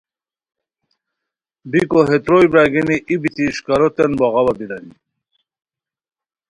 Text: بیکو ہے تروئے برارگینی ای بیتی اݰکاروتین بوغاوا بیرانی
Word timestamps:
بیکو 1.69 1.99
ہے 2.09 2.17
تروئے 2.25 2.47
برارگینی 2.51 2.97
ای 3.07 3.15
بیتی 3.21 3.43
اݰکاروتین 3.49 4.11
بوغاوا 4.19 4.53
بیرانی 4.57 4.93